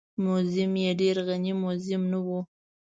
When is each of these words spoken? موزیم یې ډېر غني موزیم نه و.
موزیم 0.23 0.73
یې 0.83 0.91
ډېر 1.01 1.15
غني 1.27 1.53
موزیم 1.61 2.03
نه 2.11 2.19
و. 2.25 2.27